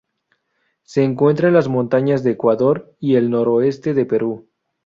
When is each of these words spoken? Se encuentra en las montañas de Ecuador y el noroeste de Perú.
Se 0.81 1.03
encuentra 1.03 1.47
en 1.49 1.53
las 1.53 1.67
montañas 1.67 2.23
de 2.23 2.31
Ecuador 2.31 2.95
y 2.99 3.17
el 3.17 3.29
noroeste 3.29 3.93
de 3.93 4.03
Perú. 4.05 4.47